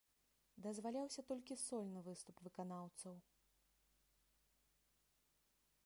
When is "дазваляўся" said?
0.65-1.21